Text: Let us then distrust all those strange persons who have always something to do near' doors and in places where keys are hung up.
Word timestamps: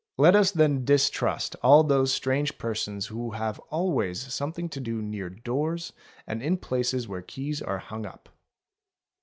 Let 0.17 0.35
us 0.35 0.49
then 0.49 0.83
distrust 0.83 1.55
all 1.61 1.83
those 1.83 2.11
strange 2.11 2.57
persons 2.57 3.05
who 3.05 3.33
have 3.33 3.59
always 3.69 4.33
something 4.33 4.67
to 4.69 4.79
do 4.79 4.99
near' 4.99 5.29
doors 5.45 5.93
and 6.25 6.41
in 6.41 6.57
places 6.57 7.07
where 7.07 7.21
keys 7.21 7.61
are 7.61 7.77
hung 7.77 8.07
up. 8.07 8.29